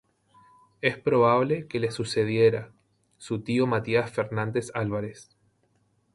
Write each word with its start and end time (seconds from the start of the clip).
Es 0.81 0.97
probable 0.97 1.67
que 1.67 1.79
le 1.79 1.91
sucediera 1.91 2.71
su 3.19 3.43
tío 3.43 3.67
Matías 3.67 4.09
Fernández 4.09 4.71
Álvarez. 4.73 5.29